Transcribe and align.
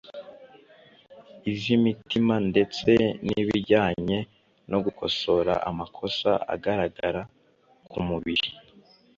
iz’imitima 1.51 2.35
ndetse 2.49 2.91
n’ibijyanye 3.27 4.17
no 4.71 4.77
gukosora 4.85 5.53
amakosa 5.69 6.31
agaragara 6.53 7.21
ku 7.91 7.97
mubiri 8.07 8.49